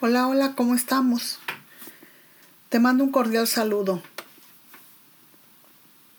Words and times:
Hola, 0.00 0.26
hola, 0.26 0.54
¿cómo 0.56 0.74
estamos? 0.74 1.38
Te 2.68 2.80
mando 2.80 3.04
un 3.04 3.12
cordial 3.12 3.46
saludo. 3.46 4.02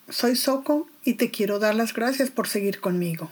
Soy 0.07 0.37
Soco 0.37 0.87
y 1.03 1.15
te 1.15 1.29
quiero 1.29 1.59
dar 1.59 1.75
las 1.75 1.93
gracias 1.93 2.31
por 2.31 2.47
seguir 2.47 2.79
conmigo 2.79 3.29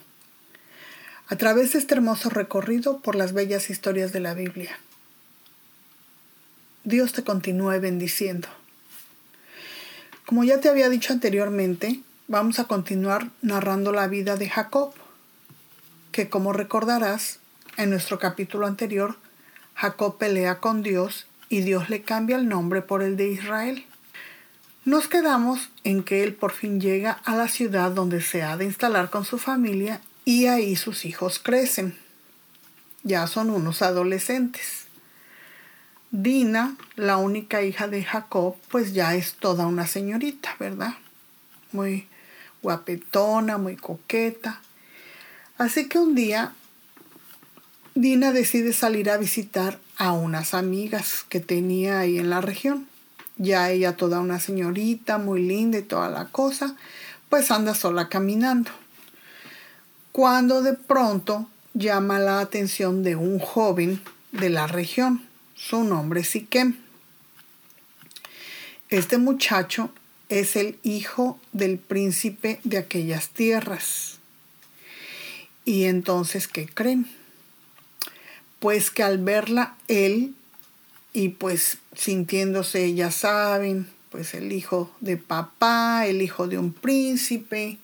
a 1.29 1.37
través 1.37 1.71
de 1.71 1.79
este 1.79 1.95
hermoso 1.95 2.29
recorrido 2.29 2.99
por 2.99 3.15
las 3.15 3.31
bellas 3.31 3.69
historias 3.69 4.11
de 4.11 4.19
la 4.19 4.33
Biblia. 4.33 4.77
Dios 6.83 7.13
te 7.13 7.23
continúe 7.23 7.79
bendiciendo. 7.79 8.49
Como 10.25 10.43
ya 10.43 10.59
te 10.59 10.67
había 10.67 10.89
dicho 10.89 11.13
anteriormente, 11.13 12.01
vamos 12.27 12.59
a 12.59 12.65
continuar 12.65 13.29
narrando 13.41 13.93
la 13.93 14.07
vida 14.07 14.35
de 14.35 14.49
Jacob, 14.49 14.93
que 16.11 16.29
como 16.29 16.51
recordarás, 16.51 17.39
en 17.77 17.89
nuestro 17.89 18.19
capítulo 18.19 18.67
anterior 18.67 19.17
Jacob 19.75 20.17
pelea 20.17 20.59
con 20.59 20.83
Dios 20.83 21.27
y 21.49 21.61
Dios 21.61 21.89
le 21.89 22.01
cambia 22.01 22.35
el 22.35 22.47
nombre 22.47 22.81
por 22.81 23.03
el 23.03 23.17
de 23.17 23.29
Israel. 23.29 23.85
Nos 24.85 25.07
quedamos 25.07 25.69
en 25.83 26.03
que 26.03 26.23
él 26.23 26.33
por 26.33 26.51
fin 26.51 26.81
llega 26.81 27.11
a 27.11 27.35
la 27.35 27.47
ciudad 27.47 27.91
donde 27.91 28.21
se 28.21 28.43
ha 28.43 28.57
de 28.57 28.65
instalar 28.65 29.09
con 29.09 29.23
su 29.23 29.37
familia 29.37 30.01
y 30.25 30.47
ahí 30.47 30.75
sus 30.75 31.05
hijos 31.05 31.39
crecen. 31.39 31.97
Ya 33.03 33.27
son 33.27 33.49
unos 33.49 33.81
adolescentes. 33.81 34.85
Dina, 36.11 36.75
la 36.95 37.17
única 37.17 37.63
hija 37.63 37.87
de 37.87 38.03
Jacob, 38.03 38.55
pues 38.69 38.93
ya 38.93 39.15
es 39.15 39.33
toda 39.33 39.65
una 39.65 39.87
señorita, 39.87 40.55
¿verdad? 40.59 40.95
Muy 41.71 42.07
guapetona, 42.61 43.57
muy 43.57 43.75
coqueta. 43.75 44.61
Así 45.57 45.87
que 45.87 45.97
un 45.97 46.13
día 46.13 46.53
Dina 47.95 48.31
decide 48.31 48.73
salir 48.73 49.09
a 49.09 49.17
visitar 49.17 49.79
a 49.97 50.13
unas 50.13 50.53
amigas 50.53 51.25
que 51.29 51.39
tenía 51.39 51.99
ahí 51.99 52.17
en 52.17 52.29
la 52.29 52.41
región. 52.41 52.87
Ya 53.37 53.69
ella 53.69 53.95
toda 53.95 54.19
una 54.19 54.39
señorita, 54.39 55.17
muy 55.17 55.41
linda 55.43 55.77
y 55.77 55.83
toda 55.83 56.09
la 56.09 56.25
cosa, 56.25 56.75
pues 57.29 57.51
anda 57.51 57.75
sola 57.75 58.09
caminando. 58.09 58.71
Cuando 60.11 60.61
de 60.61 60.73
pronto 60.73 61.47
llama 61.73 62.19
la 62.19 62.39
atención 62.39 63.03
de 63.03 63.15
un 63.15 63.39
joven 63.39 64.01
de 64.31 64.49
la 64.49 64.67
región. 64.67 65.23
Su 65.55 65.83
nombre 65.83 66.21
es 66.21 66.29
Siquem. 66.29 66.77
Este 68.89 69.17
muchacho 69.17 69.91
es 70.29 70.55
el 70.55 70.77
hijo 70.83 71.39
del 71.51 71.77
príncipe 71.77 72.59
de 72.63 72.77
aquellas 72.77 73.29
tierras. 73.29 74.17
Y 75.65 75.85
entonces, 75.85 76.47
¿qué 76.47 76.67
creen? 76.67 77.07
Pues 78.63 78.91
que 78.91 79.03
al 79.03 79.17
verla 79.17 79.75
él 79.89 80.35
y 81.11 81.27
pues 81.27 81.79
sintiéndose, 81.97 82.93
ya 82.93 83.11
saben, 83.11 83.89
pues 84.09 84.33
el 84.33 84.53
hijo 84.53 84.89
de 85.01 85.17
papá, 85.17 86.07
el 86.07 86.21
hijo 86.21 86.47
de 86.47 86.57
un 86.57 86.71
príncipe, 86.71 87.77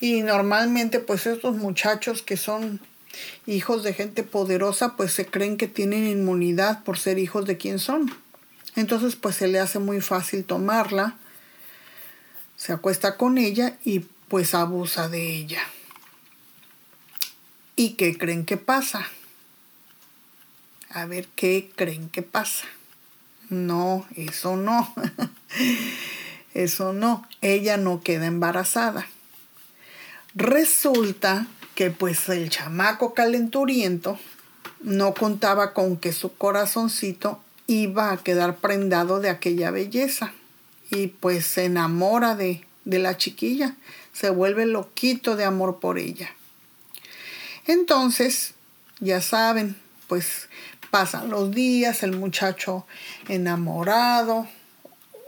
y 0.00 0.22
normalmente 0.22 0.98
pues 0.98 1.28
estos 1.28 1.54
muchachos 1.54 2.20
que 2.20 2.36
son 2.36 2.80
hijos 3.46 3.84
de 3.84 3.94
gente 3.94 4.24
poderosa 4.24 4.96
pues 4.96 5.12
se 5.12 5.26
creen 5.26 5.56
que 5.56 5.68
tienen 5.68 6.04
inmunidad 6.08 6.82
por 6.82 6.98
ser 6.98 7.20
hijos 7.20 7.46
de 7.46 7.56
quien 7.56 7.78
son. 7.78 8.12
Entonces 8.74 9.14
pues 9.14 9.36
se 9.36 9.46
le 9.46 9.60
hace 9.60 9.78
muy 9.78 10.00
fácil 10.00 10.42
tomarla, 10.42 11.16
se 12.56 12.72
acuesta 12.72 13.16
con 13.16 13.38
ella 13.38 13.76
y 13.84 14.00
pues 14.26 14.52
abusa 14.52 15.08
de 15.08 15.36
ella. 15.36 15.62
¿Y 17.76 17.90
qué 17.90 18.18
creen 18.18 18.44
que 18.44 18.56
pasa? 18.56 19.06
A 20.92 21.06
ver 21.06 21.28
qué 21.34 21.70
creen 21.74 22.08
que 22.08 22.22
pasa. 22.22 22.66
No, 23.48 24.06
eso 24.16 24.56
no. 24.56 24.92
eso 26.54 26.92
no. 26.92 27.26
Ella 27.40 27.76
no 27.76 28.02
queda 28.02 28.26
embarazada. 28.26 29.06
Resulta 30.34 31.46
que 31.74 31.90
pues 31.90 32.28
el 32.28 32.48
chamaco 32.50 33.14
calenturiento 33.14 34.18
no 34.80 35.14
contaba 35.14 35.72
con 35.72 35.96
que 35.96 36.12
su 36.12 36.34
corazoncito 36.36 37.40
iba 37.66 38.12
a 38.12 38.16
quedar 38.18 38.56
prendado 38.56 39.20
de 39.20 39.30
aquella 39.30 39.70
belleza 39.70 40.32
y 40.90 41.08
pues 41.08 41.46
se 41.46 41.64
enamora 41.64 42.34
de, 42.34 42.64
de 42.84 42.98
la 42.98 43.16
chiquilla, 43.16 43.76
se 44.12 44.30
vuelve 44.30 44.66
loquito 44.66 45.36
de 45.36 45.44
amor 45.44 45.78
por 45.80 45.98
ella. 45.98 46.30
Entonces, 47.66 48.54
ya 49.00 49.20
saben, 49.20 49.76
pues 50.08 50.48
Pasan 50.92 51.30
los 51.30 51.52
días, 51.52 52.02
el 52.02 52.12
muchacho 52.12 52.86
enamorado, 53.26 54.46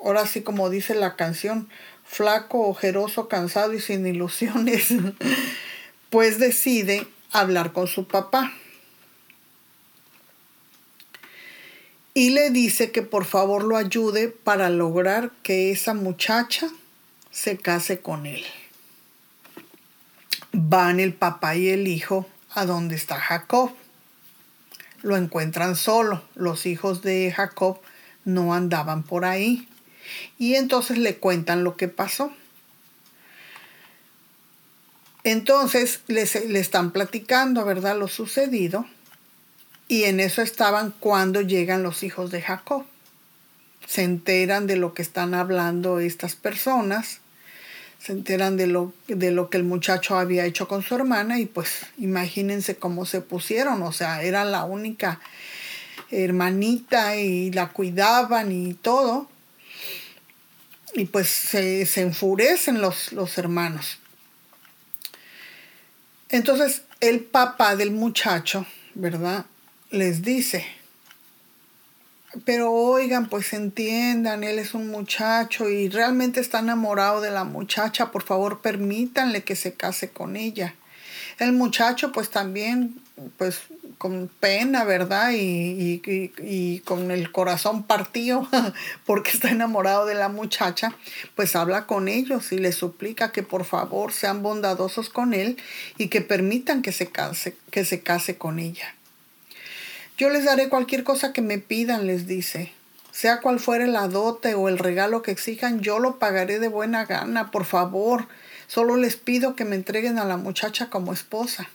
ahora 0.04 0.26
sí 0.26 0.42
como 0.42 0.68
dice 0.68 0.94
la 0.94 1.16
canción, 1.16 1.70
flaco, 2.04 2.68
ojeroso, 2.68 3.28
cansado 3.28 3.72
y 3.72 3.80
sin 3.80 4.06
ilusiones, 4.06 4.88
pues 6.10 6.38
decide 6.38 7.06
hablar 7.32 7.72
con 7.72 7.86
su 7.86 8.06
papá. 8.06 8.52
Y 12.12 12.28
le 12.32 12.50
dice 12.50 12.92
que 12.92 13.00
por 13.00 13.24
favor 13.24 13.64
lo 13.64 13.78
ayude 13.78 14.28
para 14.28 14.68
lograr 14.68 15.30
que 15.42 15.70
esa 15.70 15.94
muchacha 15.94 16.68
se 17.30 17.56
case 17.56 18.00
con 18.00 18.26
él. 18.26 18.44
Van 20.52 21.00
el 21.00 21.14
papá 21.14 21.56
y 21.56 21.70
el 21.70 21.88
hijo 21.88 22.26
a 22.50 22.66
donde 22.66 22.96
está 22.96 23.18
Jacob 23.18 23.72
lo 25.04 25.16
encuentran 25.16 25.76
solo. 25.76 26.22
Los 26.34 26.66
hijos 26.66 27.02
de 27.02 27.30
Jacob 27.30 27.78
no 28.24 28.54
andaban 28.54 29.04
por 29.04 29.24
ahí. 29.24 29.68
Y 30.38 30.54
entonces 30.54 30.98
le 30.98 31.16
cuentan 31.16 31.62
lo 31.62 31.76
que 31.76 31.88
pasó. 31.88 32.32
Entonces 35.22 36.00
le 36.08 36.58
están 36.58 36.90
platicando, 36.90 37.64
¿verdad? 37.64 37.98
Lo 37.98 38.08
sucedido. 38.08 38.86
Y 39.86 40.04
en 40.04 40.20
eso 40.20 40.42
estaban 40.42 40.92
cuando 40.98 41.42
llegan 41.42 41.82
los 41.82 42.02
hijos 42.02 42.30
de 42.30 42.42
Jacob. 42.42 42.84
Se 43.86 44.02
enteran 44.02 44.66
de 44.66 44.76
lo 44.76 44.94
que 44.94 45.02
están 45.02 45.34
hablando 45.34 45.98
estas 46.00 46.34
personas 46.34 47.20
se 48.04 48.12
enteran 48.12 48.58
de 48.58 48.66
lo, 48.66 48.92
de 49.08 49.30
lo 49.30 49.48
que 49.48 49.56
el 49.56 49.64
muchacho 49.64 50.18
había 50.18 50.44
hecho 50.44 50.68
con 50.68 50.82
su 50.82 50.94
hermana 50.94 51.40
y 51.40 51.46
pues 51.46 51.86
imagínense 51.96 52.76
cómo 52.76 53.06
se 53.06 53.22
pusieron, 53.22 53.82
o 53.82 53.92
sea, 53.92 54.22
era 54.22 54.44
la 54.44 54.64
única 54.64 55.20
hermanita 56.10 57.16
y 57.16 57.50
la 57.50 57.70
cuidaban 57.70 58.52
y 58.52 58.74
todo. 58.74 59.30
Y 60.92 61.06
pues 61.06 61.28
se, 61.28 61.88
enfurecen 62.00 62.80
los, 62.80 63.12
los 63.12 63.38
hermanos. 63.38 63.98
Entonces 66.28 66.82
el 67.00 67.20
papá 67.20 67.74
del 67.74 67.90
muchacho, 67.90 68.66
¿verdad? 68.94 69.46
Les 69.90 70.20
dice, 70.20 70.66
pero 72.44 72.72
oigan, 72.72 73.28
pues 73.28 73.52
entiendan, 73.52 74.44
él 74.44 74.58
es 74.58 74.74
un 74.74 74.88
muchacho 74.88 75.68
y 75.68 75.88
realmente 75.88 76.40
está 76.40 76.58
enamorado 76.58 77.20
de 77.20 77.30
la 77.30 77.44
muchacha, 77.44 78.10
por 78.10 78.22
favor 78.22 78.60
permítanle 78.60 79.44
que 79.44 79.56
se 79.56 79.74
case 79.74 80.10
con 80.10 80.36
ella. 80.36 80.74
El 81.38 81.52
muchacho 81.52 82.12
pues 82.12 82.30
también, 82.30 83.00
pues 83.38 83.62
con 83.98 84.28
pena, 84.40 84.84
¿verdad? 84.84 85.30
Y, 85.32 86.02
y, 86.04 86.78
con 86.80 87.10
el 87.10 87.32
corazón 87.32 87.84
partido 87.84 88.46
porque 89.06 89.30
está 89.30 89.50
enamorado 89.50 90.06
de 90.06 90.14
la 90.14 90.28
muchacha, 90.28 90.94
pues 91.34 91.56
habla 91.56 91.86
con 91.86 92.08
ellos 92.08 92.52
y 92.52 92.58
les 92.58 92.74
suplica 92.74 93.32
que 93.32 93.42
por 93.42 93.64
favor 93.64 94.12
sean 94.12 94.42
bondadosos 94.42 95.08
con 95.08 95.32
él 95.32 95.56
y 95.96 96.08
que 96.08 96.20
permitan 96.20 96.82
que 96.82 96.92
se 96.92 97.06
case, 97.06 97.56
que 97.70 97.84
se 97.84 98.02
case 98.02 98.36
con 98.36 98.58
ella. 98.58 98.94
Yo 100.16 100.30
les 100.30 100.44
daré 100.44 100.68
cualquier 100.68 101.02
cosa 101.02 101.32
que 101.32 101.42
me 101.42 101.58
pidan, 101.58 102.06
les 102.06 102.28
dice. 102.28 102.72
Sea 103.10 103.40
cual 103.40 103.58
fuere 103.58 103.88
la 103.88 104.06
dote 104.06 104.54
o 104.54 104.68
el 104.68 104.78
regalo 104.78 105.22
que 105.22 105.32
exijan, 105.32 105.80
yo 105.80 105.98
lo 105.98 106.20
pagaré 106.20 106.60
de 106.60 106.68
buena 106.68 107.04
gana, 107.04 107.50
por 107.50 107.64
favor. 107.64 108.28
Solo 108.68 108.96
les 108.96 109.16
pido 109.16 109.56
que 109.56 109.64
me 109.64 109.74
entreguen 109.74 110.18
a 110.18 110.24
la 110.24 110.36
muchacha 110.36 110.88
como 110.88 111.12
esposa. 111.12 111.68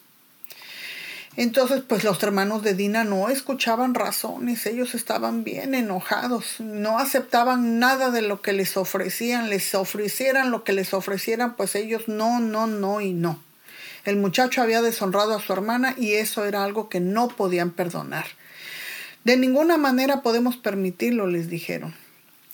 Entonces, 1.36 1.82
pues 1.88 2.04
los 2.04 2.22
hermanos 2.24 2.64
de 2.64 2.74
Dina 2.74 3.04
no 3.04 3.30
escuchaban 3.30 3.94
razones, 3.94 4.66
ellos 4.66 4.96
estaban 4.96 5.44
bien 5.44 5.76
enojados, 5.76 6.60
no 6.60 6.98
aceptaban 6.98 7.80
nada 7.80 8.10
de 8.10 8.22
lo 8.22 8.42
que 8.42 8.52
les 8.52 8.76
ofrecían, 8.78 9.50
les 9.50 9.76
ofrecieran 9.76 10.50
lo 10.50 10.64
que 10.64 10.74
les 10.74 10.94
ofrecieran, 10.94 11.56
pues 11.56 11.76
ellos 11.76 12.08
no, 12.08 12.40
no, 12.40 12.68
no 12.68 13.00
y 13.00 13.14
no. 13.14 13.40
El 14.06 14.16
muchacho 14.16 14.62
había 14.62 14.82
deshonrado 14.82 15.36
a 15.36 15.42
su 15.42 15.54
hermana 15.54 15.94
y 15.98 16.14
eso 16.14 16.46
era 16.46 16.64
algo 16.64 16.90
que 16.90 17.00
no 17.00 17.28
podían 17.28 17.72
perdonar. 17.72 18.26
De 19.24 19.38
ninguna 19.38 19.78
manera 19.78 20.22
podemos 20.22 20.58
permitirlo, 20.58 21.28
les 21.28 21.50
dijeron. 21.50 21.94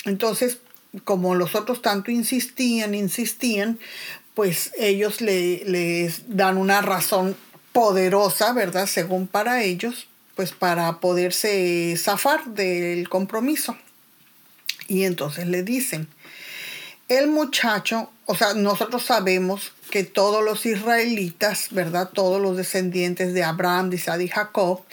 Entonces, 0.05 0.59
como 1.03 1.35
los 1.35 1.55
otros 1.55 1.81
tanto 1.81 2.11
insistían, 2.11 2.95
insistían, 2.95 3.79
pues 4.33 4.71
ellos 4.77 5.21
le, 5.21 5.63
les 5.65 6.35
dan 6.35 6.57
una 6.57 6.81
razón 6.81 7.35
poderosa, 7.71 8.53
¿verdad? 8.53 8.87
Según 8.87 9.27
para 9.27 9.63
ellos, 9.63 10.07
pues 10.35 10.51
para 10.51 10.99
poderse 10.99 11.95
zafar 11.97 12.45
del 12.45 13.09
compromiso. 13.09 13.77
Y 14.87 15.03
entonces 15.03 15.47
le 15.47 15.63
dicen, 15.63 16.07
el 17.07 17.27
muchacho, 17.27 18.11
o 18.25 18.35
sea, 18.35 18.53
nosotros 18.53 19.03
sabemos 19.03 19.73
que 19.91 20.03
todos 20.03 20.43
los 20.43 20.65
israelitas, 20.65 21.67
¿verdad? 21.71 22.09
Todos 22.13 22.41
los 22.41 22.57
descendientes 22.57 23.33
de 23.33 23.43
Abraham, 23.43 23.89
de 23.89 23.97
Isaac 23.97 24.21
y 24.21 24.27
Jacob, 24.27 24.83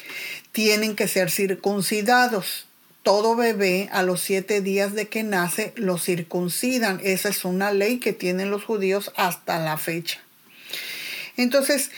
tienen 0.52 0.94
que 0.96 1.08
ser 1.08 1.30
circuncidados. 1.30 2.66
Todo 3.02 3.34
bebé 3.34 3.88
a 3.92 4.02
los 4.02 4.20
siete 4.20 4.60
días 4.60 4.94
de 4.94 5.08
que 5.08 5.24
nace 5.24 5.72
lo 5.76 5.98
circuncidan. 5.98 7.00
Esa 7.02 7.30
es 7.30 7.44
una 7.44 7.72
ley 7.72 7.98
que 7.98 8.12
tienen 8.12 8.50
los 8.50 8.64
judíos 8.64 9.12
hasta 9.16 9.58
la 9.58 9.76
fecha. 9.76 10.20
Entonces, 11.36 11.90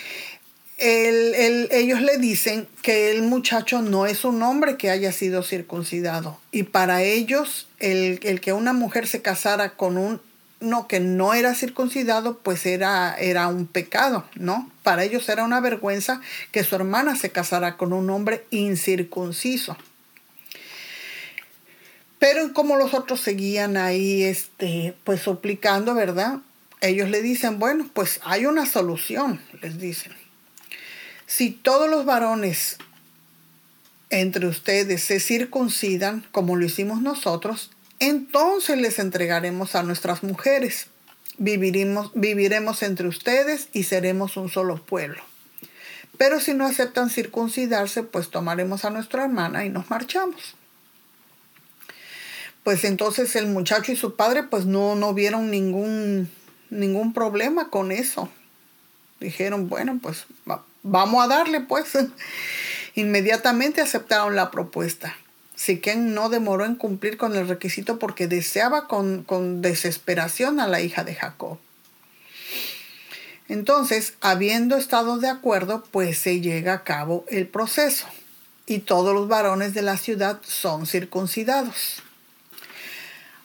ellos 0.79 2.01
le 2.01 2.19
dicen 2.19 2.67
que 2.83 3.11
el 3.11 3.23
muchacho 3.23 3.83
no 3.83 4.06
es 4.06 4.25
un 4.25 4.43
hombre 4.43 4.77
que 4.77 4.91
haya 4.91 5.12
sido 5.12 5.43
circuncidado. 5.43 6.41
Y 6.53 6.65
para 6.65 7.03
ellos, 7.03 7.69
el, 7.79 8.19
que 8.41 8.53
una 8.53 8.73
mujer 8.73 9.06
se 9.06 9.23
casara 9.23 9.77
con 9.77 9.97
un 9.97 10.21
no 10.65 10.89
que 10.89 11.01
no 11.01 11.35
era 11.35 11.55
circuncidado, 11.55 12.39
pues 12.39 12.67
era, 12.67 13.15
era 13.15 13.49
un 13.49 13.67
pecado, 13.67 14.25
¿no? 14.35 14.71
Para 14.83 15.05
ellos 15.05 15.29
era 15.29 15.45
una 15.45 15.61
vergüenza 15.61 16.21
que 16.51 16.65
su 16.65 16.75
hermana 16.75 17.17
se 17.17 17.31
casara 17.31 17.77
con 17.77 17.93
un 17.93 18.11
hombre 18.11 18.45
incircunciso. 18.51 19.77
Pero 22.19 22.53
como 22.53 22.77
los 22.77 22.95
otros 22.95 23.21
seguían 23.21 23.77
ahí, 23.77 24.23
este, 24.23 24.95
pues 25.05 25.21
suplicando, 25.21 25.95
¿verdad? 25.95 26.39
Ellos 26.81 27.11
le 27.11 27.23
dicen, 27.23 27.59
bueno, 27.59 27.89
pues 27.93 28.21
hay 28.25 28.47
una 28.47 28.67
solución, 28.67 29.41
les 29.61 29.79
dicen 29.79 30.13
si 31.27 31.51
todos 31.51 31.89
los 31.89 32.05
varones 32.05 32.79
entre 34.11 34.47
ustedes 34.47 35.03
se 35.03 35.19
circuncidan, 35.21 36.25
como 36.31 36.57
lo 36.57 36.65
hicimos 36.65 37.03
nosotros, 37.03 37.71
entonces 38.06 38.79
les 38.79 38.99
entregaremos 38.99 39.75
a 39.75 39.83
nuestras 39.83 40.23
mujeres. 40.23 40.89
Viviremos, 41.37 42.83
entre 42.83 43.09
ustedes 43.09 43.69
y 43.73 43.85
seremos 43.85 44.37
un 44.37 44.49
solo 44.49 44.85
pueblo. 44.85 45.23
Pero 46.17 46.41
si 46.41 46.55
no 46.55 46.65
aceptan 46.65 47.11
circuncidarse, 47.11 48.05
pues 48.05 48.31
tomaremos 48.31 48.85
a 48.85 48.91
nuestra 48.91 49.25
hermana 49.25 49.65
y 49.65 49.69
nos 49.69 49.91
marchamos. 49.91 50.55
Pues 52.62 52.85
entonces 52.85 53.35
el 53.37 53.47
muchacho 53.47 53.93
y 53.93 53.97
su 53.97 54.15
padre 54.15 54.45
pues 54.45 54.65
no, 54.65 54.95
no 54.95 55.12
vieron 55.12 55.51
ningún, 55.51 56.31
ningún 56.71 57.12
problema 57.12 57.69
con 57.69 57.91
eso. 57.91 58.31
Dijeron, 59.21 59.69
bueno, 59.69 59.99
pues 60.01 60.27
vamos 60.83 61.25
a 61.25 61.29
darle 61.29 61.61
pues. 61.61 61.93
Inmediatamente 62.95 63.81
aceptaron 63.81 64.37
la 64.37 64.53
propuesta. 64.53 65.17
Siquén 65.56 66.15
no 66.15 66.29
demoró 66.29 66.65
en 66.65 66.75
cumplir 66.75 67.17
con 67.17 67.37
el 67.37 67.49
requisito 67.49 67.99
porque 67.99 68.27
deseaba 68.27 68.89
con, 68.89 69.23
con 69.23 69.62
desesperación 69.62 70.61
a 70.61 70.67
la 70.67 70.81
hija 70.81 71.05
de 71.05 71.15
Jacob. 71.15 71.59
Entonces, 73.49 74.15
habiendo 74.21 74.77
estado 74.77 75.19
de 75.19 75.29
acuerdo, 75.29 75.85
pues 75.91 76.19
se 76.19 76.41
llega 76.41 76.73
a 76.73 76.85
cabo 76.85 77.25
el 77.29 77.47
proceso 77.47 78.06
y 78.67 78.81
todos 78.81 79.15
los 79.15 79.29
varones 79.29 79.75
de 79.75 79.83
la 79.83 79.97
ciudad 79.97 80.41
son 80.43 80.87
circuncidados. 80.87 82.03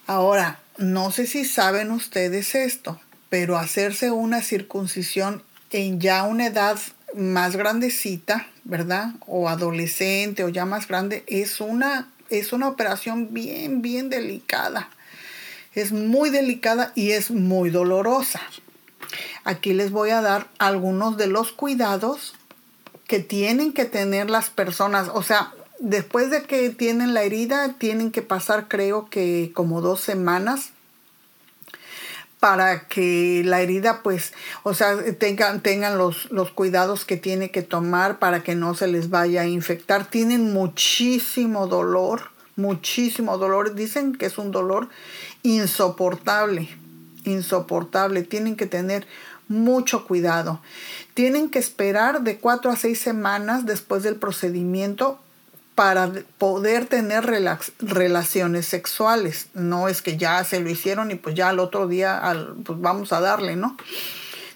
Ahora, 0.08 0.60
no 0.78 1.12
sé 1.12 1.28
si 1.28 1.46
saben 1.46 1.92
ustedes 1.92 2.56
esto, 2.56 3.00
pero 3.30 3.58
hacerse 3.58 4.12
una 4.12 4.42
circuncisión 4.42 5.44
en 5.72 6.00
ya 6.00 6.24
una 6.24 6.48
edad 6.48 6.80
más 7.16 7.56
grandecita, 7.56 8.48
¿verdad? 8.64 9.12
O 9.26 9.50
adolescente 9.50 10.44
o 10.44 10.50
ya 10.50 10.66
más 10.66 10.88
grande, 10.88 11.24
es 11.28 11.62
una, 11.62 12.10
es 12.30 12.54
una 12.54 12.68
operación 12.68 13.34
bien, 13.34 13.82
bien 13.82 14.10
delicada. 14.10 14.90
Es 15.76 15.92
muy 15.92 16.30
delicada 16.30 16.92
y 16.96 17.12
es 17.12 17.32
muy 17.32 17.70
dolorosa. 17.70 18.42
Aquí 19.44 19.74
les 19.74 19.92
voy 19.92 20.10
a 20.12 20.22
dar 20.22 20.48
algunos 20.58 21.18
de 21.18 21.28
los 21.28 21.52
cuidados 21.52 22.36
que 23.08 23.20
tienen 23.20 23.74
que 23.74 23.86
tener 23.86 24.30
las 24.30 24.50
personas. 24.50 25.10
O 25.14 25.24
sea, 25.24 25.54
después 25.80 26.30
de 26.30 26.44
que 26.44 26.70
tienen 26.70 27.14
la 27.14 27.24
herida, 27.24 27.74
tienen 27.78 28.12
que 28.12 28.22
pasar 28.22 28.68
creo 28.68 29.10
que 29.10 29.52
como 29.54 29.82
dos 29.82 30.02
semanas 30.02 30.72
para 32.40 32.88
que 32.88 33.42
la 33.46 33.62
herida 33.62 34.02
pues, 34.02 34.34
o 34.64 34.74
sea, 34.74 34.96
tengan, 35.16 35.62
tengan 35.62 35.98
los, 35.98 36.32
los, 36.32 36.52
cuidados 36.52 37.04
que 37.04 37.18
tiene 37.18 37.52
que 37.52 37.62
tomar 37.62 38.20
para 38.20 38.44
que 38.44 38.56
no 38.56 38.76
se 38.76 38.88
les 38.88 39.10
vaya 39.10 39.42
a 39.42 39.48
infectar. 39.48 40.10
Tienen 40.10 40.54
muchísimo 40.54 41.68
dolor, 41.68 42.32
muchísimo 42.56 43.38
dolor. 43.38 43.76
Dicen 43.76 44.16
que 44.16 44.28
es 44.28 44.38
un 44.38 44.52
dolor 44.52 44.88
insoportable, 45.44 46.70
insoportable. 47.26 48.24
Tienen 48.24 48.56
que 48.56 48.68
tener 48.68 49.06
mucho 49.50 50.06
cuidado. 50.06 50.62
Tienen 51.14 51.50
que 51.50 51.60
esperar 51.60 52.22
de 52.22 52.38
cuatro 52.38 52.72
a 52.72 52.78
seis 52.78 53.00
semanas 53.00 53.66
después 53.66 54.04
del 54.04 54.16
procedimiento 54.16 55.20
para 55.80 56.12
poder 56.38 56.88
tener 56.88 57.26
relaciones 57.80 58.66
sexuales. 58.66 59.48
No 59.54 59.88
es 59.88 60.02
que 60.02 60.18
ya 60.18 60.44
se 60.44 60.60
lo 60.60 60.70
hicieron 60.70 61.10
y 61.10 61.16
pues 61.16 61.36
ya 61.36 61.48
al 61.48 61.60
otro 61.60 61.88
día 61.88 62.22
pues 62.66 62.82
vamos 62.82 63.14
a 63.14 63.22
darle, 63.22 63.56
¿no? 63.56 63.78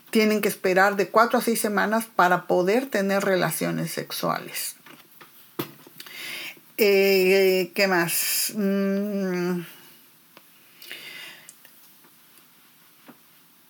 Tienen 0.10 0.42
que 0.42 0.50
esperar 0.50 0.98
de 0.98 1.08
cuatro 1.08 1.40
a 1.40 1.42
seis 1.42 1.62
semanas 1.62 2.08
para 2.14 2.46
poder 2.46 2.88
tener 2.88 3.24
relaciones 3.24 3.92
sexuales. 3.92 4.76
Eh, 6.76 7.72
¿Qué 7.74 7.88
más? 7.88 8.52
Mm. 8.58 9.62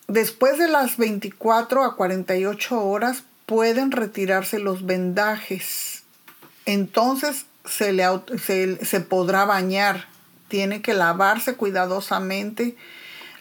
Después 0.08 0.58
de 0.58 0.70
las 0.70 0.98
24 0.98 1.84
a 1.84 1.96
48 1.96 2.84
horas 2.84 3.22
pueden 3.46 3.92
retirarse 3.92 4.58
los 4.58 4.88
vendajes 4.88 5.93
entonces 6.66 7.46
se, 7.66 7.94
le, 7.94 8.06
se, 8.86 9.00
podrá 9.02 9.46
bañar. 9.46 10.08
Tiene 10.48 10.82
que 10.82 10.94
lavarse 10.94 11.56
cuidadosamente 11.56 12.76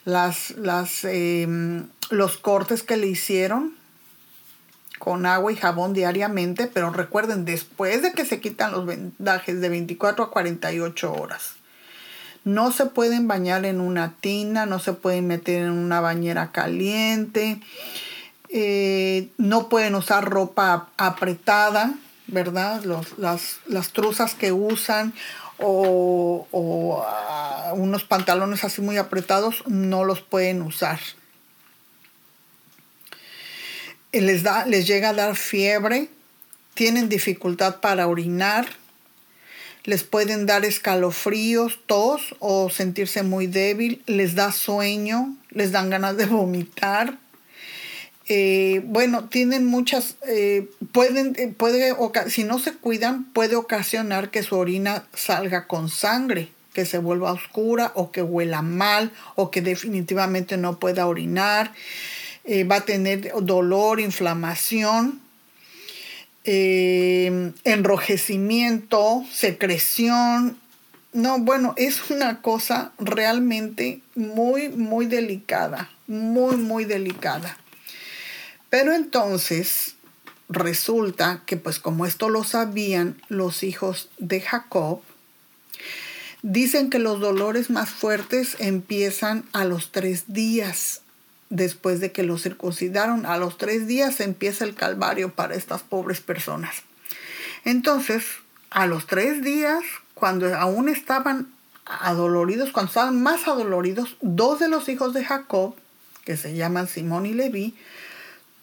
las, 0.04 0.54
em, 1.04 1.88
los 2.10 2.38
cortes 2.38 2.82
que 2.82 2.96
le 2.96 3.06
hicieron 3.06 3.74
con 4.98 5.26
agua 5.26 5.52
y 5.52 5.56
jabón 5.56 5.94
diariamente, 5.94 6.68
pero 6.72 6.90
recuerden, 6.90 7.44
después 7.44 8.02
de 8.02 8.12
que 8.12 8.24
se 8.24 8.40
quitan 8.40 8.70
los 8.70 8.86
vendajes 8.86 9.60
de 9.60 9.68
24 9.68 10.24
a 10.24 10.30
48 10.30 11.12
horas. 11.12 11.54
No 12.44 12.70
se 12.70 12.86
pueden 12.86 13.26
bañar 13.26 13.64
en 13.64 13.80
una 13.80 14.14
tina, 14.20 14.64
no 14.64 14.78
se 14.78 14.92
pueden 14.92 15.26
meter 15.26 15.62
en 15.62 15.72
una 15.72 16.00
bañera 16.00 16.52
caliente, 16.52 17.60
eh, 18.48 19.30
no 19.38 19.68
pueden 19.68 19.96
usar 19.96 20.28
ropa 20.30 20.88
apretada, 20.96 21.94
¿verdad? 22.32 22.82
las, 23.18 23.58
las, 23.66 23.92
truzas 23.92 24.34
que 24.34 24.52
usan 24.52 25.12
o, 25.58 27.04
ah, 27.06 27.72
unos 27.76 28.04
pantalones 28.04 28.64
así 28.64 28.80
muy 28.80 28.96
apretados 28.96 29.62
no 29.66 30.04
los 30.04 30.20
pueden 30.20 30.62
usar. 30.62 30.98
Les, 34.12 34.42
da, 34.42 34.66
les 34.66 34.86
llega 34.86 35.10
a 35.10 35.14
dar 35.14 35.36
fiebre, 35.36 36.08
tienen 36.74 37.08
dificultad 37.08 37.80
para 37.80 38.08
orinar, 38.08 38.66
les 39.84 40.02
pueden 40.02 40.46
dar 40.46 40.64
escalofríos, 40.64 41.80
tos 41.86 42.34
o 42.38 42.70
sentirse 42.70 43.22
muy 43.22 43.46
débil, 43.46 44.02
les 44.06 44.34
da 44.34 44.52
sueño, 44.52 45.36
les 45.50 45.72
dan 45.72 45.90
ganas 45.90 46.16
de 46.16 46.26
vomitar, 46.26 47.18
eh, 48.28 48.82
bueno, 48.84 49.28
tienen 49.28 49.66
muchas, 49.66 50.14
eh, 50.28 50.70
pueden, 50.92 51.34
eh, 51.38 51.48
puede, 51.48 51.96
si 52.28 52.44
no 52.44 52.60
se 52.60 52.74
cuidan, 52.74 53.24
puede 53.32 53.56
ocasionar 53.56 54.30
que 54.30 54.44
su 54.44 54.56
orina 54.56 55.08
salga 55.12 55.66
con 55.66 55.88
sangre, 55.88 56.50
que 56.72 56.86
se 56.86 56.98
vuelva 56.98 57.32
oscura 57.32 57.90
o 57.94 58.12
que 58.12 58.22
huela 58.22 58.62
mal 58.62 59.10
o 59.34 59.50
que 59.50 59.60
definitivamente 59.60 60.56
no 60.56 60.78
pueda 60.78 61.06
orinar. 61.06 61.72
va 62.70 62.76
a 62.76 62.84
tener 62.84 63.32
dolor, 63.42 64.00
inflamación, 64.00 65.20
enrojecimiento, 66.44 69.24
secreción. 69.30 70.56
No, 71.12 71.38
bueno, 71.38 71.74
es 71.76 72.10
una 72.10 72.40
cosa 72.40 72.92
realmente 72.98 74.00
muy, 74.14 74.70
muy 74.70 75.06
delicada, 75.06 75.90
muy, 76.08 76.56
muy 76.56 76.84
delicada. 76.84 77.58
Pero 78.72 78.94
entonces 78.94 79.96
resulta 80.48 81.42
que 81.44 81.58
pues 81.58 81.78
como 81.78 82.06
esto 82.06 82.30
lo 82.30 82.42
sabían 82.42 83.20
los 83.28 83.64
hijos 83.64 84.08
de 84.16 84.40
Jacob, 84.40 85.02
dicen 86.40 86.88
que 86.88 86.98
los 86.98 87.20
dolores 87.20 87.68
más 87.68 87.90
fuertes 87.90 88.56
empiezan 88.60 89.44
a 89.52 89.66
los 89.66 89.92
tres 89.92 90.32
días 90.32 91.02
después 91.50 92.00
de 92.00 92.12
que 92.12 92.22
los 92.22 92.44
circuncidaron. 92.44 93.26
A 93.26 93.36
los 93.36 93.58
tres 93.58 93.86
días 93.86 94.20
empieza 94.20 94.64
el 94.64 94.74
calvario 94.74 95.34
para 95.34 95.54
estas 95.54 95.82
pobres 95.82 96.22
personas. 96.22 96.76
Entonces, 97.66 98.24
a 98.70 98.86
los 98.86 99.06
tres 99.06 99.44
días, 99.44 99.84
cuando 100.14 100.46
aún 100.56 100.88
estaban 100.88 101.52
adoloridos, 101.84 102.72
cuando 102.72 102.88
estaban 102.88 103.22
más 103.22 103.46
adoloridos, 103.46 104.16
dos 104.22 104.60
de 104.60 104.68
los 104.68 104.88
hijos 104.88 105.12
de 105.12 105.26
Jacob, 105.26 105.74
que 106.24 106.38
se 106.38 106.54
llaman 106.54 106.88
Simón 106.88 107.26
y 107.26 107.34
Leví, 107.34 107.74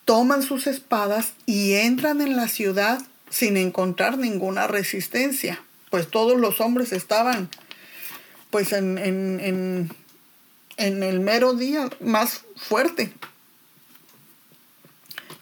toman 0.10 0.42
sus 0.42 0.66
espadas 0.66 1.34
y 1.46 1.74
entran 1.74 2.20
en 2.22 2.36
la 2.36 2.48
ciudad 2.48 3.00
sin 3.30 3.58
encontrar 3.58 4.18
ninguna 4.18 4.66
resistencia, 4.66 5.62
pues 5.92 6.10
todos 6.10 6.36
los 6.36 6.62
hombres 6.62 6.94
estaban 6.94 7.48
pues 8.50 8.74
en, 8.74 8.98
en, 8.98 9.92
en 10.78 11.04
el 11.04 11.20
mero 11.20 11.54
día 11.54 11.92
más 12.02 12.42
fuerte. 12.56 13.14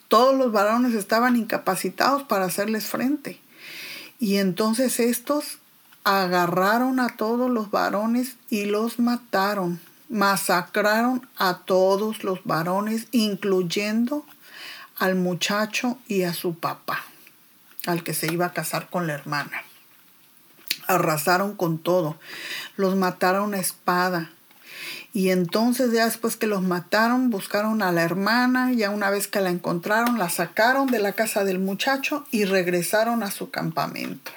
Todos 0.09 0.35
los 0.35 0.51
varones 0.51 0.95
estaban 0.95 1.37
incapacitados 1.37 2.23
para 2.23 2.43
hacerles 2.43 2.87
frente. 2.87 3.39
Y 4.19 4.35
entonces 4.35 4.99
estos 4.99 5.59
agarraron 6.03 6.99
a 6.99 7.15
todos 7.15 7.49
los 7.49 7.71
varones 7.71 8.35
y 8.49 8.65
los 8.65 8.99
mataron. 8.99 9.79
Masacraron 10.09 11.25
a 11.37 11.59
todos 11.59 12.25
los 12.25 12.43
varones, 12.43 13.07
incluyendo 13.11 14.25
al 14.97 15.15
muchacho 15.15 15.97
y 16.07 16.23
a 16.23 16.33
su 16.33 16.57
papá, 16.57 17.03
al 17.85 18.03
que 18.03 18.13
se 18.13 18.31
iba 18.31 18.47
a 18.47 18.53
casar 18.53 18.89
con 18.89 19.07
la 19.07 19.13
hermana. 19.13 19.63
Arrasaron 20.87 21.55
con 21.55 21.77
todo. 21.79 22.17
Los 22.75 22.95
mataron 22.95 23.53
a 23.53 23.59
espada. 23.59 24.31
Y 25.13 25.31
entonces 25.31 25.91
ya 25.91 26.05
después 26.05 26.37
que 26.37 26.47
los 26.47 26.61
mataron, 26.61 27.29
buscaron 27.29 27.81
a 27.81 27.91
la 27.91 28.03
hermana, 28.03 28.71
ya 28.71 28.89
una 28.89 29.09
vez 29.09 29.27
que 29.27 29.41
la 29.41 29.49
encontraron, 29.49 30.19
la 30.19 30.29
sacaron 30.29 30.87
de 30.87 30.99
la 30.99 31.13
casa 31.13 31.43
del 31.43 31.59
muchacho 31.59 32.25
y 32.31 32.45
regresaron 32.45 33.23
a 33.23 33.31
su 33.31 33.49
campamento. 33.49 34.31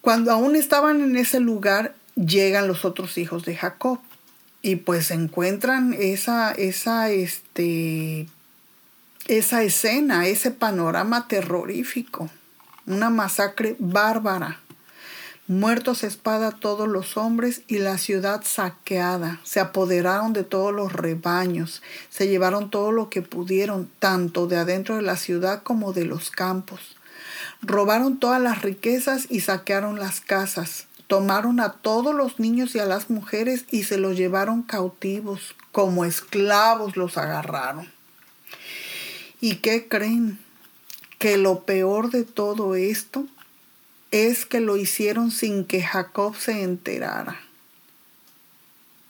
Cuando 0.00 0.30
aún 0.30 0.54
estaban 0.54 1.00
en 1.00 1.16
ese 1.16 1.40
lugar, 1.40 1.94
llegan 2.14 2.68
los 2.68 2.84
otros 2.84 3.18
hijos 3.18 3.44
de 3.44 3.56
Jacob 3.56 3.98
y 4.62 4.76
pues 4.76 5.10
encuentran 5.10 5.94
esa, 5.98 6.52
esa, 6.52 7.10
este, 7.10 8.28
esa 9.28 9.62
escena, 9.62 10.26
ese 10.26 10.50
panorama 10.50 11.28
terrorífico, 11.28 12.30
una 12.86 13.10
masacre 13.10 13.76
bárbara. 13.78 14.58
Muertos 15.46 16.02
espada 16.02 16.50
todos 16.50 16.88
los 16.88 17.18
hombres 17.18 17.60
y 17.68 17.78
la 17.78 17.98
ciudad 17.98 18.42
saqueada. 18.44 19.38
Se 19.44 19.60
apoderaron 19.60 20.32
de 20.32 20.44
todos 20.44 20.74
los 20.74 20.94
rebaños, 20.94 21.82
se 22.08 22.28
llevaron 22.28 22.70
todo 22.70 22.90
lo 22.90 23.10
que 23.10 23.20
pudieron, 23.20 23.90
tanto 23.98 24.46
de 24.46 24.56
adentro 24.56 24.96
de 24.96 25.02
la 25.02 25.16
ciudad 25.16 25.62
como 25.62 25.92
de 25.92 26.06
los 26.06 26.30
campos. 26.30 26.96
Robaron 27.60 28.18
todas 28.18 28.40
las 28.40 28.62
riquezas 28.62 29.26
y 29.28 29.40
saquearon 29.40 29.98
las 29.98 30.20
casas. 30.20 30.86
Tomaron 31.06 31.60
a 31.60 31.72
todos 31.72 32.14
los 32.14 32.40
niños 32.40 32.74
y 32.74 32.78
a 32.78 32.86
las 32.86 33.10
mujeres 33.10 33.66
y 33.70 33.82
se 33.84 33.98
los 33.98 34.16
llevaron 34.16 34.62
cautivos. 34.62 35.54
Como 35.72 36.06
esclavos 36.06 36.96
los 36.96 37.18
agarraron. 37.18 37.97
¿Y 39.40 39.56
qué 39.56 39.88
creen? 39.88 40.38
Que 41.18 41.36
lo 41.36 41.64
peor 41.64 42.10
de 42.10 42.24
todo 42.24 42.74
esto 42.74 43.26
es 44.10 44.46
que 44.46 44.60
lo 44.60 44.76
hicieron 44.76 45.30
sin 45.30 45.64
que 45.64 45.82
Jacob 45.82 46.36
se 46.36 46.62
enterara 46.62 47.40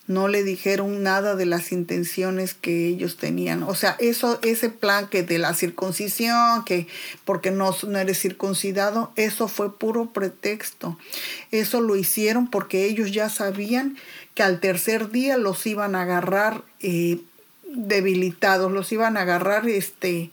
no 0.08 0.26
le 0.26 0.42
dijeron 0.42 1.02
nada 1.02 1.36
de 1.36 1.44
las 1.44 1.70
intenciones 1.70 2.54
que 2.54 2.88
ellos 2.88 3.18
tenían. 3.18 3.62
O 3.62 3.74
sea, 3.74 3.94
eso, 4.00 4.40
ese 4.42 4.70
plan 4.70 5.06
que 5.06 5.22
de 5.22 5.38
la 5.38 5.52
circuncisión, 5.52 6.64
que 6.64 6.88
porque 7.26 7.50
no, 7.50 7.76
eres 7.94 8.18
circuncidado, 8.18 9.12
eso 9.16 9.48
fue 9.48 9.78
puro 9.78 10.06
pretexto. 10.06 10.98
Eso 11.50 11.82
lo 11.82 11.94
hicieron 11.94 12.48
porque 12.48 12.86
ellos 12.86 13.12
ya 13.12 13.28
sabían 13.28 13.98
que 14.34 14.42
al 14.42 14.60
tercer 14.60 15.10
día 15.10 15.36
los 15.36 15.66
iban 15.66 15.94
a 15.94 16.02
agarrar 16.02 16.64
eh, 16.80 17.20
debilitados, 17.68 18.72
los 18.72 18.90
iban 18.92 19.16
a 19.16 19.22
agarrar, 19.22 19.68
este, 19.68 20.30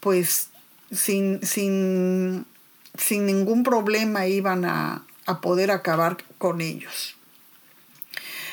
pues, 0.00 0.48
sin, 0.92 1.44
sin, 1.44 2.46
sin 2.96 3.26
ningún 3.26 3.62
problema 3.62 4.26
iban 4.26 4.64
a, 4.64 5.04
a 5.26 5.40
poder 5.40 5.70
acabar 5.70 6.16
con 6.38 6.60
ellos. 6.60 7.16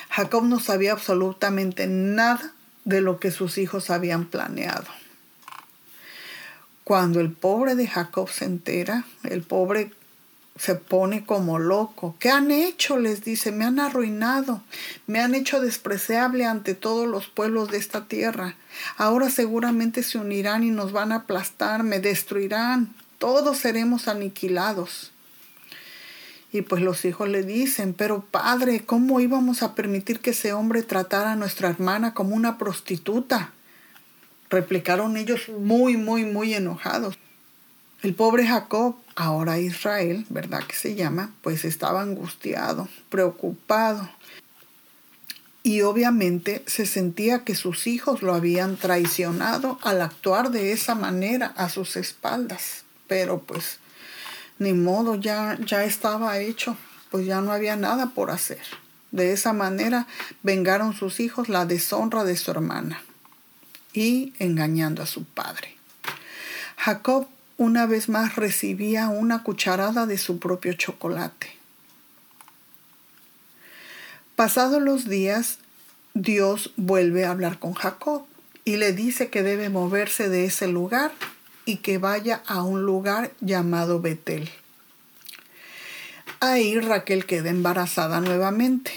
Jacob 0.09 0.43
no 0.43 0.59
sabía 0.59 0.91
absolutamente 0.91 1.87
nada 1.87 2.53
de 2.85 3.01
lo 3.01 3.19
que 3.19 3.31
sus 3.31 3.57
hijos 3.57 3.89
habían 3.89 4.25
planeado. 4.25 4.85
Cuando 6.83 7.19
el 7.21 7.31
pobre 7.31 7.75
de 7.75 7.87
Jacob 7.87 8.29
se 8.29 8.45
entera, 8.45 9.05
el 9.23 9.41
pobre 9.41 9.91
se 10.55 10.75
pone 10.75 11.25
como 11.25 11.59
loco. 11.59 12.15
¿Qué 12.19 12.29
han 12.29 12.51
hecho? 12.51 12.97
les 12.97 13.23
dice, 13.23 13.51
me 13.51 13.65
han 13.65 13.79
arruinado, 13.79 14.61
me 15.07 15.19
han 15.19 15.35
hecho 15.35 15.59
despreciable 15.59 16.45
ante 16.45 16.75
todos 16.75 17.07
los 17.07 17.27
pueblos 17.27 17.71
de 17.71 17.77
esta 17.77 18.05
tierra. 18.07 18.55
Ahora 18.97 19.29
seguramente 19.29 20.03
se 20.03 20.17
unirán 20.17 20.63
y 20.63 20.69
nos 20.69 20.91
van 20.91 21.11
a 21.11 21.17
aplastar, 21.17 21.83
me 21.83 21.99
destruirán, 21.99 22.93
todos 23.17 23.57
seremos 23.57 24.07
aniquilados. 24.07 25.11
Y 26.51 26.61
pues 26.61 26.83
los 26.83 27.03
hijos 27.03 27.27
le 27.29 27.41
dicen, 27.41 27.95
pero 27.95 28.21
padre, 28.21 28.85
¿cómo 28.85 29.19
íbamos 29.19 29.63
a 29.63 29.73
permitir 29.73 30.19
que 30.19 30.29
ese 30.29 30.53
hombre 30.53 30.83
tratara 30.83 31.31
a 31.31 31.35
nuestra 31.35 31.69
hermana 31.69 32.13
como 32.13 32.35
una 32.35 32.59
prostituta? 32.59 33.51
Replicaron 34.51 35.17
ellos 35.17 35.49
muy, 35.49 35.97
muy, 35.97 36.25
muy 36.25 36.53
enojados. 36.53 37.17
El 38.03 38.13
pobre 38.13 38.45
Jacob, 38.45 38.97
ahora 39.15 39.59
Israel, 39.59 40.25
¿verdad 40.29 40.63
que 40.63 40.75
se 40.75 40.95
llama? 40.95 41.33
Pues 41.41 41.65
estaba 41.65 42.01
angustiado, 42.01 42.87
preocupado. 43.09 44.09
Y 45.63 45.81
obviamente 45.81 46.63
se 46.67 46.85
sentía 46.85 47.43
que 47.45 47.55
sus 47.55 47.87
hijos 47.87 48.21
lo 48.21 48.33
habían 48.33 48.75
traicionado 48.75 49.79
al 49.81 50.01
actuar 50.01 50.51
de 50.51 50.73
esa 50.73 50.95
manera 50.95 51.53
a 51.55 51.69
sus 51.69 51.95
espaldas. 51.95 52.83
Pero 53.07 53.39
pues 53.41 53.79
ni 54.59 54.73
modo, 54.73 55.15
ya, 55.15 55.57
ya 55.65 55.83
estaba 55.83 56.37
hecho, 56.39 56.77
pues 57.11 57.25
ya 57.25 57.41
no 57.41 57.51
había 57.51 57.75
nada 57.75 58.07
por 58.07 58.31
hacer. 58.31 58.61
De 59.11 59.31
esa 59.31 59.53
manera 59.53 60.07
vengaron 60.41 60.93
sus 60.93 61.19
hijos 61.19 61.47
la 61.47 61.65
deshonra 61.65 62.23
de 62.23 62.35
su 62.35 62.51
hermana 62.51 63.01
y 63.93 64.33
engañando 64.39 65.03
a 65.03 65.05
su 65.05 65.23
padre. 65.23 65.77
Jacob 66.77 67.27
una 67.57 67.85
vez 67.85 68.09
más 68.09 68.35
recibía 68.35 69.09
una 69.09 69.43
cucharada 69.43 70.05
de 70.05 70.17
su 70.17 70.39
propio 70.39 70.73
chocolate. 70.73 71.51
Pasados 74.35 74.81
los 74.81 75.07
días, 75.07 75.59
Dios 76.13 76.73
vuelve 76.75 77.25
a 77.25 77.31
hablar 77.31 77.59
con 77.59 77.73
Jacob 77.73 78.25
y 78.65 78.77
le 78.77 78.93
dice 78.93 79.29
que 79.29 79.43
debe 79.43 79.69
moverse 79.69 80.29
de 80.29 80.45
ese 80.45 80.67
lugar 80.67 81.11
y 81.65 81.77
que 81.77 81.97
vaya 81.97 82.41
a 82.45 82.63
un 82.63 82.83
lugar 82.83 83.31
llamado 83.41 84.01
Betel. 84.01 84.49
Ahí 86.39 86.79
Raquel 86.79 87.25
queda 87.25 87.49
embarazada 87.49 88.19
nuevamente. 88.19 88.91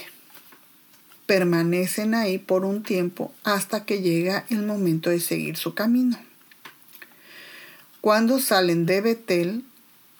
Permanecen 1.25 2.13
ahí 2.13 2.37
por 2.37 2.65
un 2.65 2.83
tiempo 2.83 3.33
hasta 3.43 3.85
que 3.85 4.01
llega 4.01 4.45
el 4.49 4.63
momento 4.63 5.09
de 5.09 5.19
seguir 5.19 5.57
su 5.57 5.73
camino. 5.73 6.17
Cuando 8.01 8.39
salen 8.39 8.85
de 8.85 9.01
Betel, 9.01 9.63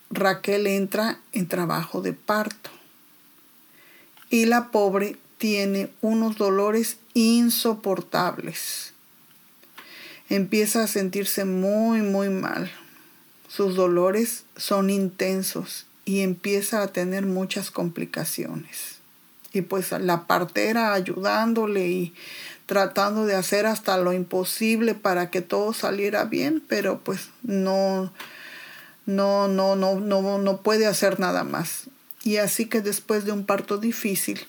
Raquel 0.10 0.68
entra 0.68 1.20
en 1.34 1.48
trabajo 1.48 2.02
de 2.02 2.14
parto 2.14 2.70
y 4.30 4.46
la 4.46 4.72
pobre 4.72 5.18
tiene 5.38 5.90
unos 6.02 6.38
dolores 6.38 6.98
insoportables 7.14 8.94
empieza 10.30 10.84
a 10.84 10.88
sentirse 10.88 11.46
muy, 11.46 12.02
muy 12.02 12.30
mal. 12.30 12.72
Sus 13.48 13.76
dolores 13.76 14.44
son 14.56 14.90
intensos 14.90 15.86
y 16.06 16.20
empieza 16.20 16.82
a 16.82 16.88
tener 16.88 17.26
muchas 17.26 17.72
complicaciones. 17.72 18.98
Y 19.54 19.62
pues 19.62 19.92
la 19.92 20.28
partera 20.28 20.94
ayudándole 20.94 21.88
y 21.88 22.14
tratando 22.68 23.26
de 23.26 23.34
hacer 23.34 23.66
hasta 23.66 23.98
lo 23.98 24.14
imposible 24.14 24.94
para 24.94 25.32
que 25.32 25.42
todo 25.42 25.74
saliera 25.74 26.26
bien, 26.26 26.62
pero 26.68 27.00
pues 27.00 27.30
no, 27.42 28.14
no, 29.08 29.48
no, 29.48 29.76
no, 29.76 29.96
no, 29.96 30.38
no 30.38 30.62
puede 30.62 30.86
hacer 30.86 31.20
nada 31.20 31.44
más. 31.44 31.86
Y 32.24 32.38
así 32.38 32.66
que 32.66 32.82
después 32.82 33.24
de 33.24 33.32
un 33.32 33.46
parto 33.46 33.78
difícil, 33.78 34.46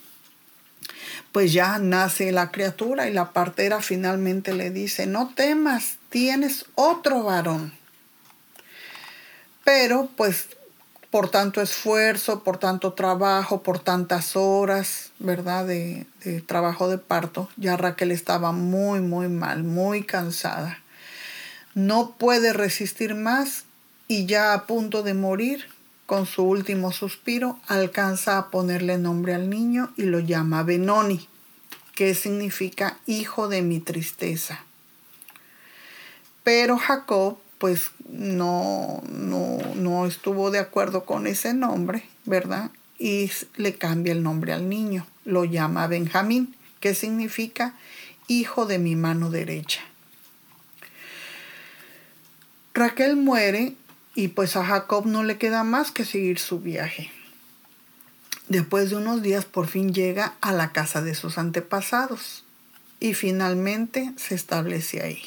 pues 1.31 1.53
ya 1.53 1.79
nace 1.79 2.31
la 2.33 2.51
criatura 2.51 3.07
y 3.07 3.13
la 3.13 3.31
partera 3.31 3.81
finalmente 3.81 4.53
le 4.53 4.69
dice, 4.69 5.05
no 5.05 5.33
temas, 5.33 5.97
tienes 6.09 6.65
otro 6.75 7.23
varón. 7.23 7.71
Pero 9.63 10.09
pues 10.17 10.47
por 11.09 11.29
tanto 11.29 11.61
esfuerzo, 11.61 12.43
por 12.43 12.57
tanto 12.57 12.93
trabajo, 12.93 13.63
por 13.63 13.79
tantas 13.79 14.35
horas, 14.35 15.11
¿verdad? 15.19 15.65
De, 15.65 16.05
de, 16.23 16.41
trabajo 16.41 16.87
de 16.87 16.97
parto, 16.97 17.49
ya 17.57 17.77
Raquel 17.77 18.11
estaba 18.11 18.51
muy, 18.51 18.99
muy 19.01 19.27
mal, 19.27 19.63
muy 19.63 20.03
cansada. 20.03 20.79
No 21.73 22.11
puede 22.17 22.53
resistir 22.53 23.15
más 23.15 23.63
y 24.07 24.25
ya 24.25 24.53
a 24.53 24.65
punto 24.65 25.03
de 25.03 25.13
morir, 25.13 25.65
con 26.05 26.25
su 26.25 26.43
último 26.43 26.91
suspiro, 26.91 27.59
alcanza 27.67 28.39
a 28.39 28.49
ponerle 28.49 28.97
nombre 28.97 29.35
al 29.35 29.49
niño 29.49 29.93
y 29.95 30.03
lo 30.03 30.19
llama 30.19 30.63
Benoni, 30.63 31.27
que 31.93 32.15
significa 32.15 32.97
hijo 33.05 33.47
de 33.47 33.61
mi 33.61 33.79
tristeza. 33.79 34.63
Pero 36.43 36.77
Jacob 36.79 37.37
pues 37.59 37.91
no, 38.09 39.03
no, 39.07 39.59
no 39.75 40.05
estuvo 40.07 40.49
de 40.49 40.59
acuerdo 40.59 41.05
con 41.05 41.27
ese 41.27 41.53
nombre, 41.53 42.03
¿verdad? 42.25 42.71
Y 42.97 43.29
le 43.57 43.75
cambia 43.75 44.13
el 44.13 44.23
nombre 44.23 44.53
al 44.53 44.67
niño, 44.69 45.05
lo 45.25 45.45
llama 45.45 45.87
Benjamín, 45.87 46.55
que 46.79 46.95
significa 46.95 47.75
hijo 48.27 48.65
de 48.65 48.79
mi 48.79 48.95
mano 48.95 49.29
derecha. 49.29 49.81
Raquel 52.73 53.17
muere 53.17 53.75
y 54.15 54.29
pues 54.29 54.55
a 54.55 54.63
Jacob 54.63 55.05
no 55.05 55.23
le 55.23 55.37
queda 55.37 55.63
más 55.63 55.91
que 55.91 56.05
seguir 56.05 56.39
su 56.39 56.59
viaje. 56.61 57.11
Después 58.47 58.89
de 58.89 58.95
unos 58.95 59.21
días 59.21 59.43
por 59.45 59.67
fin 59.67 59.93
llega 59.93 60.35
a 60.39 60.53
la 60.53 60.71
casa 60.71 61.01
de 61.01 61.13
sus 61.13 61.37
antepasados 61.37 62.45
y 63.01 63.13
finalmente 63.13 64.13
se 64.17 64.35
establece 64.35 65.01
ahí. 65.01 65.21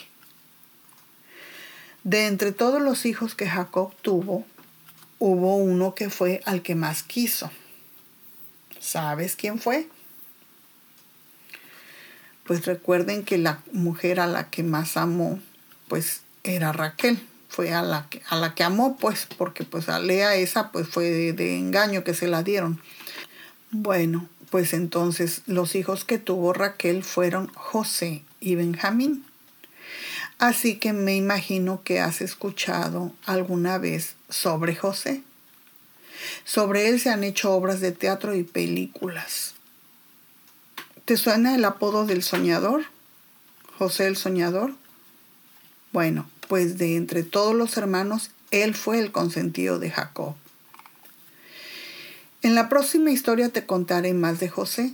De 2.04 2.26
entre 2.26 2.52
todos 2.52 2.82
los 2.82 3.06
hijos 3.06 3.34
que 3.34 3.48
Jacob 3.48 3.94
tuvo, 4.02 4.44
hubo 5.18 5.56
uno 5.56 5.94
que 5.94 6.10
fue 6.10 6.40
al 6.44 6.62
que 6.62 6.74
más 6.74 7.02
quiso. 7.02 7.50
¿Sabes 8.80 9.36
quién 9.36 9.60
fue? 9.60 9.88
Pues 12.44 12.66
recuerden 12.66 13.24
que 13.24 13.38
la 13.38 13.62
mujer 13.72 14.18
a 14.18 14.26
la 14.26 14.50
que 14.50 14.64
más 14.64 14.96
amó, 14.96 15.38
pues 15.86 16.22
era 16.42 16.72
Raquel 16.72 17.20
fue 17.48 17.72
a 17.72 17.82
la 17.82 18.08
que, 18.08 18.22
a 18.28 18.36
la 18.36 18.54
que 18.54 18.64
amó, 18.64 18.96
pues, 18.96 19.28
porque 19.38 19.62
pues 19.62 19.88
a 19.88 20.00
Lea 20.00 20.34
esa 20.34 20.72
pues 20.72 20.88
fue 20.88 21.10
de, 21.10 21.32
de 21.34 21.58
engaño 21.58 22.02
que 22.02 22.14
se 22.14 22.26
la 22.26 22.42
dieron. 22.42 22.80
Bueno, 23.70 24.28
pues 24.50 24.72
entonces 24.72 25.42
los 25.46 25.74
hijos 25.76 26.04
que 26.04 26.18
tuvo 26.18 26.52
Raquel 26.52 27.04
fueron 27.04 27.48
José 27.54 28.22
y 28.40 28.54
Benjamín. 28.54 29.24
Así 30.42 30.74
que 30.74 30.92
me 30.92 31.14
imagino 31.14 31.84
que 31.84 32.00
has 32.00 32.20
escuchado 32.20 33.12
alguna 33.26 33.78
vez 33.78 34.16
sobre 34.28 34.74
José. 34.74 35.22
Sobre 36.44 36.88
él 36.88 36.98
se 36.98 37.10
han 37.10 37.22
hecho 37.22 37.52
obras 37.52 37.80
de 37.80 37.92
teatro 37.92 38.34
y 38.34 38.42
películas. 38.42 39.54
¿Te 41.04 41.16
suena 41.16 41.54
el 41.54 41.64
apodo 41.64 42.06
del 42.06 42.24
soñador? 42.24 42.86
José 43.78 44.08
el 44.08 44.16
soñador. 44.16 44.72
Bueno, 45.92 46.28
pues 46.48 46.76
de 46.76 46.96
entre 46.96 47.22
todos 47.22 47.54
los 47.54 47.76
hermanos, 47.76 48.32
él 48.50 48.74
fue 48.74 48.98
el 48.98 49.12
consentido 49.12 49.78
de 49.78 49.92
Jacob. 49.92 50.34
En 52.42 52.56
la 52.56 52.68
próxima 52.68 53.12
historia 53.12 53.50
te 53.50 53.64
contaré 53.64 54.12
más 54.12 54.40
de 54.40 54.48
José 54.48 54.92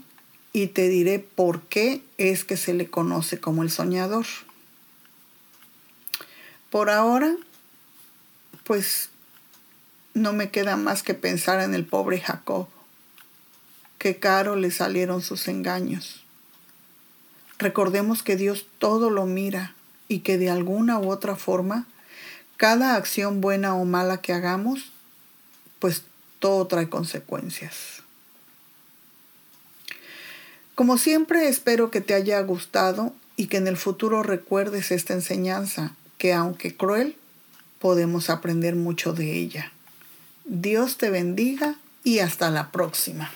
y 0.53 0.67
te 0.67 0.91
diré 0.91 1.21
por 1.21 1.63
qué 1.63 2.03
es 2.19 2.45
que 2.45 2.59
se 2.59 2.75
le 2.75 2.91
conoce 2.91 3.41
como 3.41 3.63
el 3.63 3.71
soñador. 3.71 4.27
Por 6.71 6.91
ahora, 6.91 7.35
pues 8.65 9.09
no 10.15 10.33
me 10.33 10.51
queda 10.51 10.77
más 10.77 11.03
que 11.03 11.15
pensar 11.15 11.61
en 11.61 11.75
el 11.75 11.87
pobre 11.87 12.21
Jacob. 12.21 12.69
Qué 13.99 14.19
caro 14.19 14.57
le 14.57 14.71
salieron 14.71 15.23
sus 15.23 15.49
engaños. 15.49 16.25
Recordemos 17.59 18.23
que 18.23 18.37
Dios 18.37 18.67
todo 18.79 19.11
lo 19.11 19.27
mira 19.27 19.75
y 20.07 20.21
que 20.21 20.39
de 20.39 20.51
alguna 20.51 20.99
u 20.99 21.11
otra 21.11 21.37
forma, 21.37 21.87
cada 22.57 22.95
acción 22.97 23.41
buena 23.41 23.75
o 23.75 23.85
mala 23.85 24.21
que 24.21 24.33
hagamos, 24.33 24.91
pues 25.79 26.03
todo 26.39 26.67
trae 26.67 26.89
consecuencias. 26.89 28.03
Como 30.75 30.99
siempre, 30.99 31.49
espero 31.49 31.91
que 31.91 32.01
te 32.01 32.15
haya 32.15 32.41
gustado 32.43 33.13
y 33.37 33.47
que 33.47 33.57
en 33.57 33.67
el 33.67 33.77
futuro 33.77 34.23
recuerdes 34.23 34.93
esta 34.93 35.13
enseñanza, 35.13 35.95
que 36.19 36.35
aunque 36.35 36.77
cruel, 36.77 37.17
podemos 37.79 38.29
aprender 38.29 38.75
mucho 38.77 39.13
de 39.13 39.39
ella. 39.39 39.73
Dios 40.45 40.99
te 40.99 41.11
bendiga 41.11 41.77
y 42.05 42.19
hasta 42.19 42.51
la 42.51 42.71
próxima. 42.71 43.31